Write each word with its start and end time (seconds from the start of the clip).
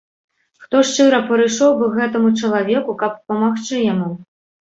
Хто 0.61 0.77
шчыра 0.91 1.19
прыйшоў 1.27 1.75
бы 1.81 1.89
к 1.91 1.99
гэтаму 1.99 2.29
чалавеку, 2.43 2.97
каб 3.01 3.13
памагчы 3.27 3.75
яму? 3.93 4.11